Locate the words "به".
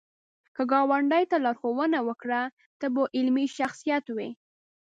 2.93-3.01